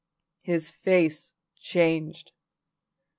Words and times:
His 0.41 0.71
face 0.71 1.33
changed. 1.55 2.31